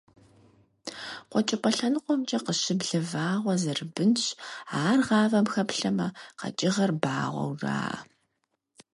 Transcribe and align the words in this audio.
КъуэкӀыпӀэ 1.29 1.69
лъэныкъуэмкӀэ 1.77 2.39
къыщыблэ 2.45 2.99
вагъуэ 3.09 3.55
зэрыбынщ, 3.61 4.23
ар 4.85 4.97
гъавэм 5.07 5.45
хэплъэмэ, 5.53 6.07
къэкӀыгъэр 6.39 6.91
багъуэу 7.01 7.51
жаӀэ. 7.59 7.97